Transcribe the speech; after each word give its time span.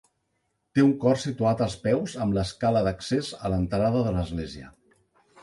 Té 0.77 0.85
un 0.85 0.93
cor 1.03 1.19
situat 1.23 1.61
als 1.65 1.75
peus 1.83 2.15
amb 2.25 2.39
l'escala 2.39 2.83
d'accés 2.89 3.31
a 3.45 3.53
l'entrada 3.57 4.03
de 4.09 4.17
l'església. 4.19 4.73